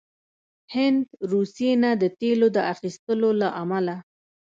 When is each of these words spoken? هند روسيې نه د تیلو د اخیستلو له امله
هند 0.75 1.05
روسيې 1.31 1.71
نه 1.83 1.91
د 2.01 2.03
تیلو 2.19 2.47
د 2.55 2.57
اخیستلو 2.73 3.29
له 3.41 3.47
امله 3.61 3.95